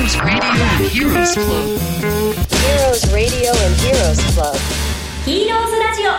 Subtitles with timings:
[0.00, 0.16] Heroes
[3.12, 3.52] Radio.
[3.52, 4.56] And Heroes Club.
[5.26, 6.12] ヒーローズラジオ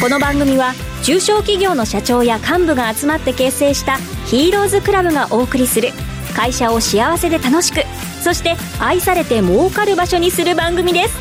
[0.00, 5.88] この番組は中小企業の社長や幹部が集まって結成したヒーローズクラブがお送りする
[6.36, 7.80] 会社を幸せで楽しく
[8.22, 11.16] そして愛されて儲かる場所にする番組です。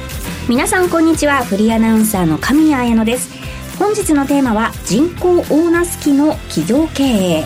[0.48, 3.32] 皆さんこんにちはフリーアナウンサーの神谷彩乃です。
[3.80, 7.44] 本日のテーマは人口オーナースキの企業経営。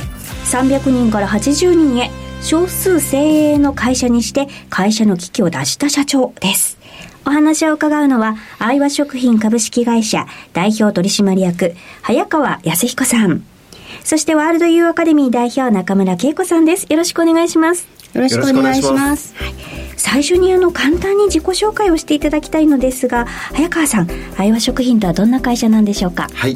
[0.51, 6.77] 300人から80人へ少数精鋭の会社にして会社の危機を脱した社長です
[7.27, 13.43] お話を伺うのは、愛和食品株式会社代表取締役、早川康彦さん。
[14.03, 16.85] そしてワールドユーアカデミー代表中村恵子さんです。
[16.87, 17.87] よろしくお願いします。
[18.13, 19.33] よろしくお願いします。
[19.37, 19.53] はい、
[19.97, 26.27] 最初にあの簡単に自己紹介をしていただきたいのですが、早川さん、愛和食品とはどんな会社なんでしょうか？
[26.31, 26.55] はい。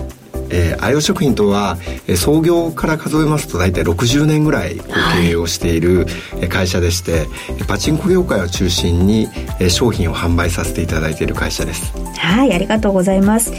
[0.49, 1.77] えー、アイオ食品とは、
[2.07, 4.79] えー、創業から数えますと大体60年ぐらい
[5.21, 6.07] 経営をしている
[6.49, 7.27] 会社でして、はい、
[7.67, 9.27] パチンコ業界を中心に、
[9.59, 11.93] えー、商品を販売させていただいている会社です。
[12.17, 13.53] はいありがとうございます。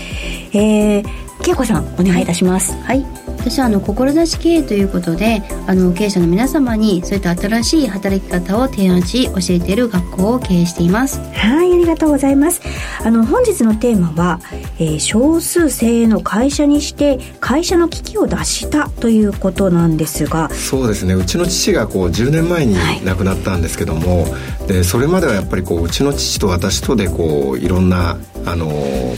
[0.52, 1.04] えー、
[1.48, 2.74] 恵子さんお願いいたします。
[2.82, 3.04] はい
[3.40, 11.20] 私はあの志経営ということであの経営者の皆様にそういった新しい働き方を提案し教えている学校を経営しています。
[11.32, 12.60] はいありがとうございます。
[13.02, 14.40] あの本日のテーマは、
[14.78, 20.50] えー、少数精鋭の会社にして会社の危機を脱したということなんですが。
[20.50, 21.14] そうですね。
[21.14, 24.32] うちの父がこう10年前に亡くなったんですけども、はい、
[24.70, 28.70] でそれまではやっぱりこううちの父と私とでこういろんなあの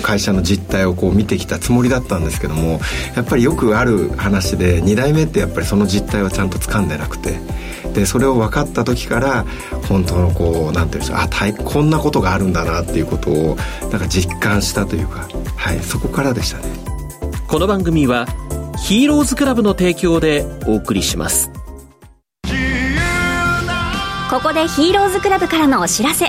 [0.02, 2.80] 会社の実態をこう見てきたつもりだったんですけども
[3.14, 7.38] やっぱりよくある話で2代目ってやっぱりその実態をちゃんと掴んでなくて
[7.92, 9.44] でそれを分かった時から
[9.90, 11.28] 本当のこうなんていうんでしょうあ
[11.64, 13.56] こんなことがあるんだなっていうことを
[13.90, 16.64] なんか実感したというか、はい、そこからでしたね。
[17.46, 18.26] この番組は
[18.82, 21.50] ヒーローズクラブの提供でお送りします。
[24.32, 26.28] ここでヒーローズクラブからのお知らせ。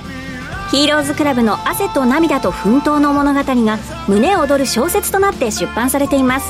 [0.72, 3.80] ヒーローズクラブの汗と涙と奮闘の物語が
[4.10, 6.50] 胸躍る小説となって出版されています。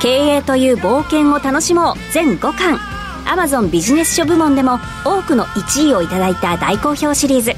[0.00, 2.80] 経営という冒険を楽しもう全5巻。
[3.26, 7.54] Amazon ビジネス書部門でも多くの1位をいただいた大好評シリーズ。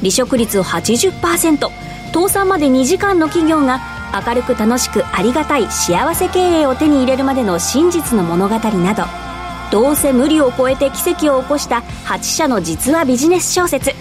[0.00, 1.70] 離職率80%
[2.12, 3.80] 倒産まで2時間の企業が
[4.26, 9.31] 明るく楽しくありがたい幸せ経営を手に入れるまでの真実の物語など。
[9.72, 13.92] どうせ無理を超えて奇跡を起こした8社の実話ビジネス小説。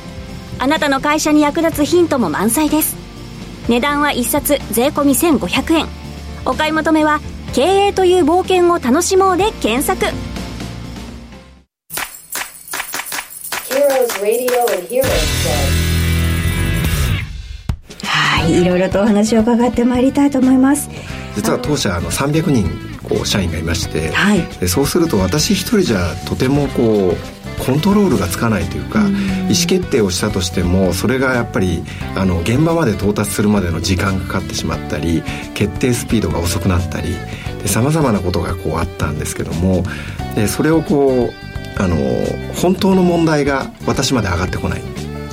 [0.59, 2.97] あなたの会社に役立つヒントも満載です。
[3.69, 5.03] 値段は1冊税込
[5.37, 5.87] 1500円。
[6.43, 7.21] お買い求めは
[7.55, 10.07] 「経営という冒険を楽しもう」で検索。
[18.03, 20.89] はいいろいろとお話を伺ってまいりたいと思います。
[21.33, 31.83] 実は当社あの300人こう社員がいまして、はい、そうすると私一人じゃとてもこうコントロールがつかないというか、意思決定をしたとしてもそれがやっぱり
[32.15, 35.21] あの現場まで到達するまでの時間がかかってしまったり
[35.53, 37.13] 決定スピードが遅くなったり
[37.65, 39.83] さまざまなことがこうあったんですけども
[40.33, 41.95] でそれをこうあの
[42.55, 44.81] 本当の問題が私まで上がってこない、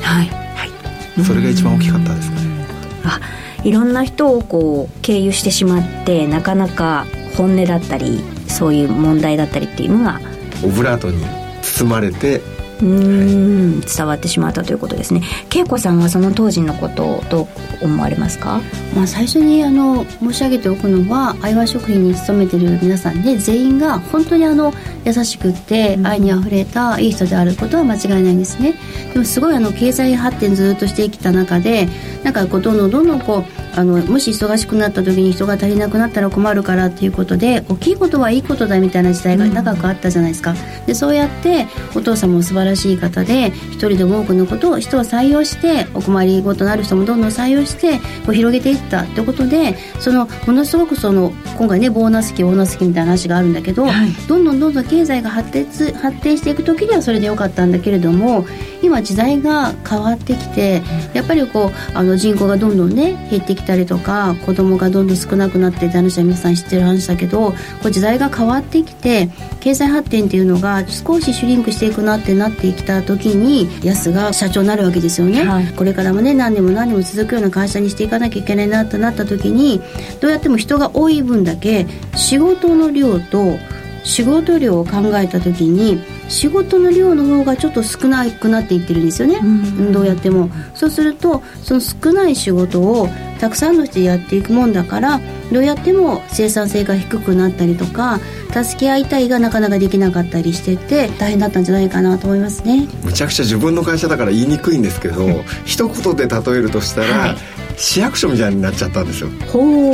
[0.02, 0.26] はい。
[0.26, 2.66] はい、それが一番大きかったですかね。
[3.04, 3.20] あ
[3.64, 7.06] いろんな人をこう経由してしまってなかなか
[7.38, 10.20] 本音だったりそういう問題だったりっていうのが
[10.64, 11.24] オブラートに
[11.62, 12.40] 包まれて
[12.80, 15.22] うん、伝わってしまったということですね。
[15.52, 17.48] 恵子さんはその当時のことをど
[17.82, 18.60] う思われますか、
[18.94, 24.72] まあ、最初にあの申し上げておくのは愛和食品に勤めてる皆さんで全員が本当にあの
[25.04, 28.74] 優しくて愛にあふれたいい人であることは間違いないんですね。
[29.12, 31.88] でもすごいあの経済発展ずっとしてきた中で
[32.22, 40.56] なんかこうどんどんどんどんこうあのもし忙しくなった時に人が足りなくなったら困るからっていうことで大きいことはいいことだみたいな時代が長くあったじゃないですか、
[40.86, 58.44] でそうやってお父さんも素晴らしい方で一人でも多くのことを人を採用してお困りごとのある人もどんどん採用してこう広げていったってことでそのものすごくその今回ねボーナス期ボーナス期みたいな話があるんだけど、はい、どんどんどんどん経済が発展発展していく時にはそれでよかったんだけれども
[58.82, 60.82] 今時代が変わってきて
[61.14, 69.28] やっぱりこうあの人口がどんどんね減ってきたりとか子供がどんどん少なくなってって話は皆さん知ってる話だけどこう時代が変わってきて
[69.60, 79.80] 経済発展っていうのが少しシュリンクしていくなってなってきた時に安が社長になるわけですよね、はい、これからもね何年も何年も続くような会社にしていかなきゃいけないなとなった時に
[80.20, 81.86] どうやっても人が多い分だけ
[82.16, 83.58] 仕事の量と
[84.04, 90.50] 仕事量を考えた時に仕事の量の方がちょっと少なくなっていってるんですよね、うん、どうやっても。
[90.74, 93.08] そうするとその少ない仕事を
[93.40, 95.20] たくさんの人でやっていくもんだから
[95.52, 98.20] どうやっても生産性が低くなったりとか
[98.52, 102.88] 助け合いたいがなかなかできなかったりしてて大変だったんじゃないかなと思いますね。
[103.04, 107.36] むちゃくちゃ自分の会社だから言いにくいんですけど 一言で例えるとしたら、はい
[107.78, 109.30] 市役所みたいになっちゃったんですよ。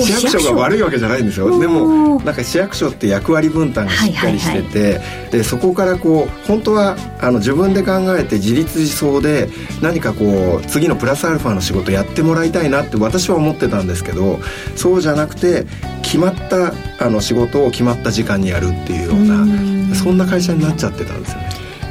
[0.00, 1.60] 市役所が悪いわけじゃないんですよ。
[1.60, 9.50] でもなんか市役所って役割分担がしっかりしてて、はいはいはい、でそこからこう本当はあの自分で考えて自立自走で
[9.82, 14.40] 何かこう次のプラスアルファの仕事やってもらいたいなって私は思ってたんですけど
[14.76, 15.66] そうじゃなくて
[16.02, 21.50] 決まったあの仕事を決まった時間にやるっていうようなそんな会社になっちゃってたんですよね。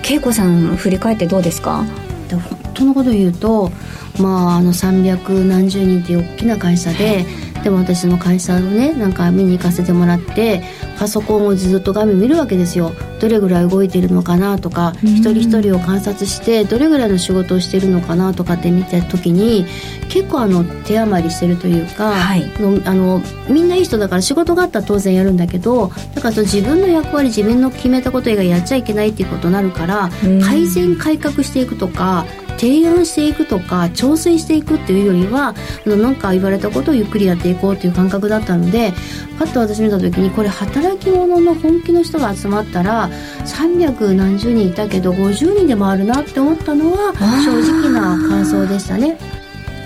[0.10, 1.86] 恵子さん振り返ってどうですか？
[2.30, 2.42] 本
[2.74, 3.72] 当のこと言うと
[4.20, 7.26] まああの300何十人っていう大きな会社で、
[7.64, 10.64] でも私の会社をねなんか見に行かせてもらって
[11.00, 12.92] パソコンをずっと画面見るわけですよ。
[13.20, 19.66] どれぐらい動いてるのかなとか、一人一人を観察してどれぐらいの仕事をしてるのかなとかって見た時に
[20.10, 22.44] 結構あの手余りしてるというか、はい、
[22.86, 30.10] あのみんないい人だから仕事があったら当然やるんだけどだからその自分の役割自分の決めたこと以外やっちゃいけないっていうことになるから
[30.44, 32.26] 改善改革していくとか
[32.58, 35.56] 提案していくとか調整していくっていうよりは
[35.86, 38.94] 何か言われたことをゆっくりやっていこうっていう感覚だったので
[39.38, 43.10] パッと私見た時にこれ働き者の本気の人が集まったら
[43.46, 49.43] 300何十人いたけど50人でもあるなって思ったのは正直な感想でしたね。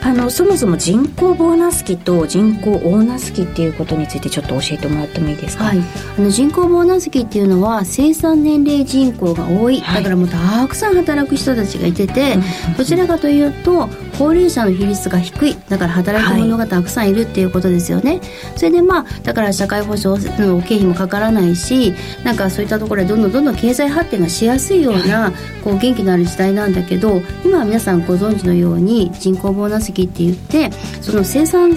[0.07, 5.79] あのそもそも人口ボーナス期と人口オーナス期っていうことについてちょっと教えてもらってもいいですか、はい、
[6.17, 12.37] あの人口ボーナス期っていうのは生産年齢人口が多い、はい、だからもうたくさん働く人たちがいてて、
[12.77, 15.57] どちらかというと高齢者の比率が低い。
[15.67, 18.21] だから働き者がたくさんいるっていうことですよね、はい、
[18.55, 21.93] それでまあだから社会保障の経費もかからないし
[22.23, 25.33] なんかそういったところでどんどんどんどん経済発展がしやすいような、
[25.63, 30.71] こう元気のある時代なんだけど今は皆さんご存知のように人口ボーナス期って言って
[31.01, 31.71] その生産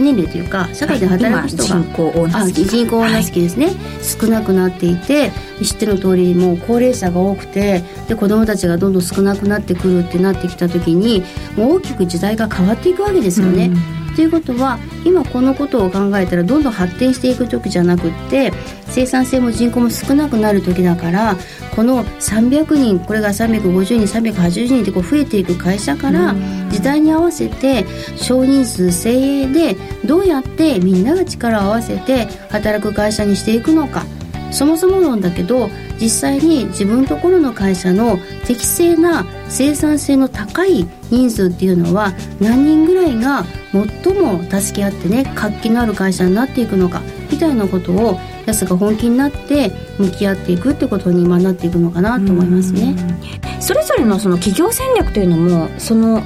[0.00, 2.44] 年齢というか社会で働く人が、はい、人口オーナ
[3.40, 5.30] ですね、はい、少なくなっていて
[5.62, 11.22] 知っての通りもう高齢者が多くてで子どもたちがどんどん少なくなってくるってなってきた時に
[11.56, 13.70] もう大きく時代が変わっていくわけですよね。
[14.18, 18.52] ということは今このことを考えたらどんどん発展していく時じゃなくって
[18.88, 21.36] 生産性も人口も少なくなる時だから
[21.76, 26.34] この300人これが350人380人ってこう増えていく会社から
[26.68, 27.86] 時代に合わせて
[28.16, 34.04] 少人数精鋭でどうやってみんなが力を合わせて働く会社にしていくのか。
[34.50, 35.68] そもそも論だけど
[36.00, 52.96] 実際に自分のところの会社の適正な生産性の高い人数っていうのは何人ぐらいが最も助け合ってね活気のある会社になっていくのかみたいなことをやすが本気になって向き合っていくってことに今なっていくのかなと思いますね。
[53.60, 56.22] それぞれのその企業戦略というのもその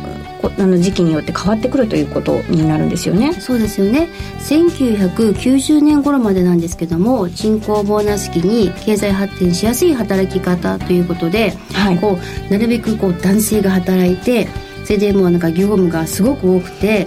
[0.59, 3.33] あの時期によって変わってくるということになるんですよね。
[3.35, 4.09] そうですよね。
[4.41, 14.49] 1990年頃までなんですけども人口ボーナス期に経済発展しやすい働き方ということで、はい、こうなるべくこう男性が働いて
[14.85, 17.07] それでもうなんか業務がすごく多くて、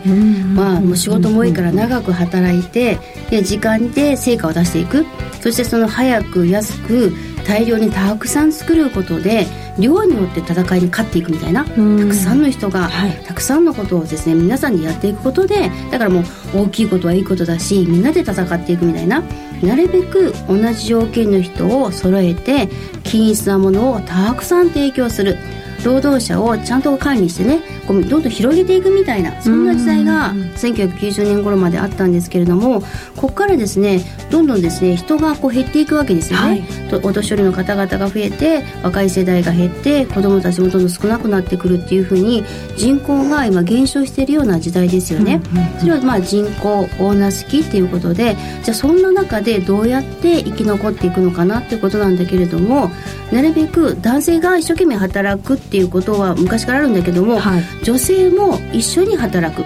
[0.55, 2.97] まあ、もう仕事も多いから長く働いて
[3.29, 5.05] で時間で成果を出していく。
[5.41, 7.13] そしてその早く安く
[7.47, 9.47] 大量にたくさん作ることで
[9.77, 16.23] 量によって戦いに勝っていくみたいなたくさんの人が、はい、たくさんのことをですね皆さんでやっていくことでだからもう
[16.63, 19.21] 大きいことはいいことだしみんなで戦っていくみたいな
[19.61, 22.67] なるべく同じ条件の人を揃えて
[23.03, 25.37] 均一なものをたくさん提供する
[25.85, 32.81] 労働者をちゃんと管理してねこうどんどん広げていくみたいなそんな時代が1990年頃まであったんですけれども
[33.15, 42.43] ここからですねどんどんですね人がこう減っていくわけですよね、はい、お年寄りの方々が増えて若い世代が減って子どもたちもどんどん少なくなってくるっていうふうに
[42.75, 52.89] 人口が今減少しているような時代ですよね、うんうんうん、それはまあ人口オーナースキっていうことでじゃあそんな中でどうやって生き残っていくのかなってことなんだけれども
[53.31, 59.63] なるべく男性が一生懸命働くっていうことは昔からあるんだけども、はい、女性も一緒に働く。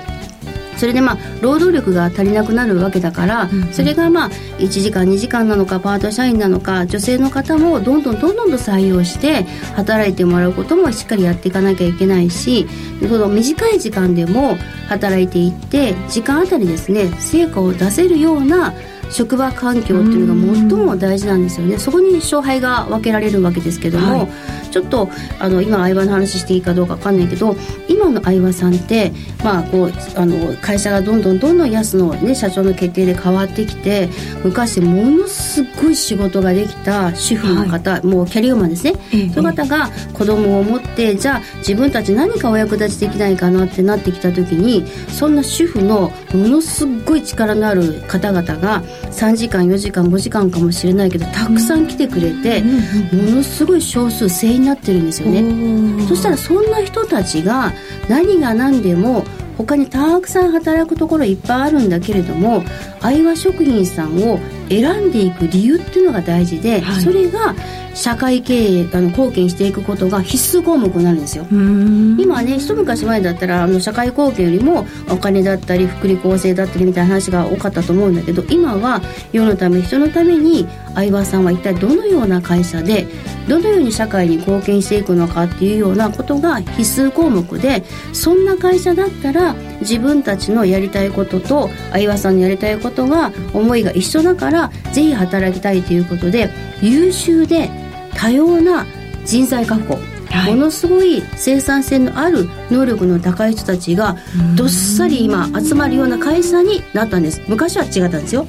[0.80, 9.44] それでまあ労働力が足りなくなるわけだから、うんうん、それがまあ1時間2時間なのかパート社員なのか女性の方もどんどんどんどんと採用して
[9.75, 12.66] 働いてもらうこともしっかりやっていかなきゃいけないし
[13.01, 14.56] この短い時間でも
[14.88, 18.74] 働いていって時間あたりですね成果を出せるような
[19.12, 21.78] 職場環境っていうのが最も大事なんですよね。
[21.80, 24.30] そこに勝敗が分けられるわけですけども、はい、
[24.70, 25.10] ちょっと
[25.40, 27.56] あの今相場の話していいかどうか分かんないけど
[27.88, 29.12] 今の相場さんって
[29.44, 34.10] まあこうあの会社がどんどんどんどん安の、ね、社長の決定で変わってきて
[34.44, 38.94] 昔ものすごい仕事ができた主婦の方、はい、もうキャリアマンですね、
[39.34, 56.06] その方が子供を持ってじゃあ自分たち何かお役立ちできないかなってなってきた時にそんな主婦のものすごい力のある方々が3時間4時間5時間かもしれないけどたくさん来てくれて、ものすごい少数制になってるんですよね。
[56.08, 57.74] そしたらそんな人たちが
[58.08, 59.24] 何が何でも
[59.58, 62.63] 他にたくさん働くところいっぱいあるんだけれども
[63.01, 64.39] 相葉食品さんを
[64.70, 67.56] 選んでいく理由っていうのが大事で、はい、それが
[67.94, 71.46] 社会経営あの貢献していくことが必須項目になるんですよ。
[71.51, 79.01] 今ね一昔前だったらあの社会貢献よりもお金だったり福利厚生だったりみたいな話が多かったと思うんだけど今は
[79.34, 83.08] 世のため人のために相葉さんは一体どのような会社で
[83.50, 96.50] どのように社会に貢献していくのかっていうようなことが必須項目でそんな会社だったら自分たちのやりたいことと相葉さんのやりたいことが思いが一緒だからぜひ働きたいということで
[96.82, 97.70] 優秀で
[98.15, 98.86] 多様な
[99.25, 99.98] 人材確保
[100.46, 104.15] ものすごい生産性のある能力の高い人たちが
[104.56, 107.41] どっさり今集まるような会社になったんです。
[107.48, 108.46] 昔は違ったんですよ。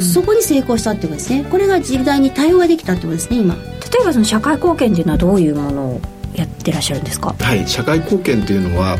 [0.00, 1.44] そこに成功したってことですね。
[1.50, 3.54] これが時代に対応ができたってことですね今。
[3.54, 3.60] 例
[4.02, 6.00] えばその社会貢献というのはどういうものを
[6.34, 7.34] やってらっしゃるんですか？
[7.38, 8.96] はい社会貢献というのは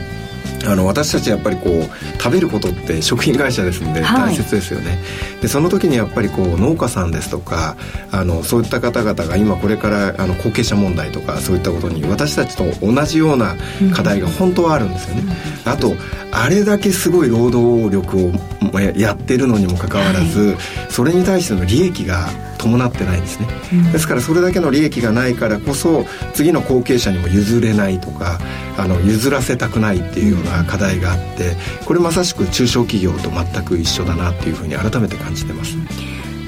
[0.66, 4.99] あの私たちやっぱりこう食べることって食品会社ですんで大切ですよね、はい、
[5.42, 7.76] でその時にやっぱりこう農家さんですとか
[8.11, 13.57] あのそういった方々が今これからあの後継者問題とかそういったことに私たちと同じような
[13.95, 15.23] 課題が本当はあるんですよね、
[15.66, 15.95] うん、あと
[16.31, 20.57] あれだけすごい労働力をやってるのにもかかわらず、はい、
[20.90, 22.28] それに対しての利益が
[22.62, 28.38] 伴ってないんですね、うん、ですからそれだけの利益がないからこそ次の後継者にも譲れないとか
[28.78, 35.76] あの譲らせたくないっていうような課題があってこれまさしく中小企業と全く一緒だなっていうふうに改めて感じてます。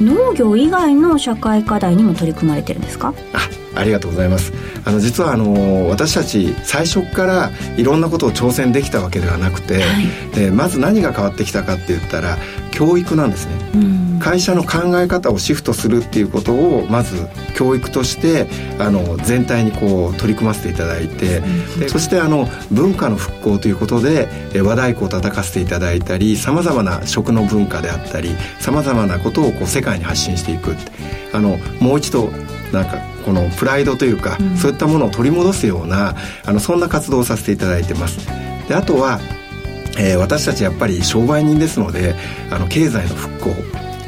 [0.00, 3.14] 農業以外の社会課題にも取り組まれてるんですか？
[3.32, 4.52] あありがとうございます。
[4.84, 12.38] あの実はあの私たち最初からいろんなことを挑戦できたわけではなくて、はい、でまず何が変わってきたかって言ったら
[12.75, 18.47] 教育なんですね、うん、会社の考え方をシフトするっていうことをまず教育として
[18.78, 24.28] あの全体にこう取り組ませていただいて、うん、そしてあの文化の復興ということで
[24.61, 30.75] 和太鼓を叩かせていただいたりさまざまな食の文化であったりさまざまなことをこう世界に発信していく
[31.33, 32.31] あのもう一度
[32.73, 36.14] なんかこのプライドというか、うん、そういったものを取り戻すような
[36.45, 38.26] あのそんな活動をさせていただいてます。
[38.69, 39.21] であとは、
[39.99, 42.15] えー、私たちやっぱり商売人ですので
[42.51, 43.55] あの経済の復興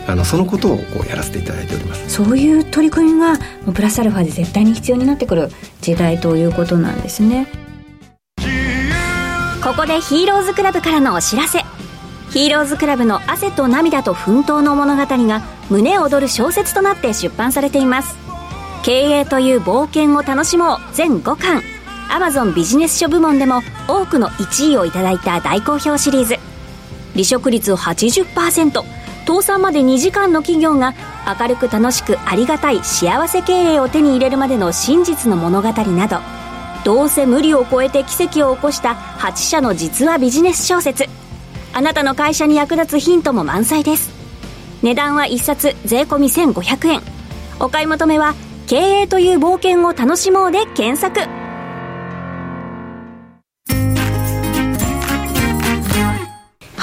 [0.09, 2.09] あのそのことをこうやらせていただいております。
[2.09, 3.37] そういう取り組みが
[3.75, 5.49] プラスアルファで絶対に必要になってくる
[5.81, 7.49] 時代ということなんですね。
[9.64, 11.64] ここでヒーローズクラブからのお知らせ。
[12.31, 18.16] ヒーローズクラブの汗と涙と奮闘の物語が胸躍る小説となって出版されています。
[18.85, 20.78] 経営という冒険を楽しもう。
[20.93, 21.75] 全5巻。
[22.08, 26.38] Amazon ビジネス書部門でも多くの1位をいただいた大好評シリーズ。
[27.12, 28.84] 離職率80%
[29.26, 30.94] 倒産まで2時間の企業が
[31.40, 36.18] 明るく楽しくありがたい幸せ経営を手に入れるまでの真実の物語など。
[36.84, 41.06] どうせ無理を超えて奇跡を起こした8社の実話ビジネス小説。
[41.72, 44.12] あなたの会社に役立つヒントも満載です。
[44.82, 46.18] 値段は1冊税込
[46.52, 47.02] 1500円。
[47.58, 48.34] お買い求めは
[48.68, 51.45] 経営という冒険を楽しもうで検索。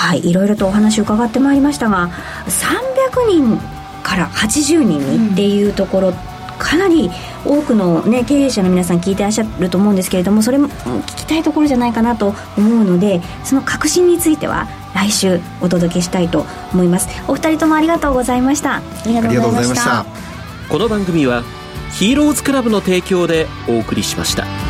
[0.04, 2.10] はいいろいろとお話伺ってまいりましたが
[2.46, 3.58] 300人
[4.04, 6.16] から80人っていうところ、うん、
[6.60, 7.10] かなり
[7.46, 17.08] 多くの、ね、経営者の皆さん聞いてらっしゃると思うんですけれどもそれも聞きたいところじゃないかなと思うのでその確信については来週お届けしたいと思います。
[17.30, 18.76] お二人ともありがとうございました。
[18.76, 20.06] ありがとうございました。
[20.70, 21.44] この番組は
[21.94, 24.63] ヒーローズクラブの提供でお送りしました。